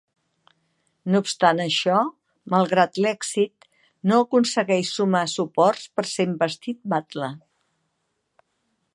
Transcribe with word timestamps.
No 1.15 1.19
obstant 1.23 1.59
això, 1.65 1.97
malgrat 2.53 2.97
l'èxit, 3.05 3.67
no 4.11 4.17
aconsegueix 4.25 4.93
sumar 4.95 5.23
suports 5.35 5.85
per 5.99 6.05
ser 6.13 6.25
investit 6.31 6.81
batle. 6.95 7.29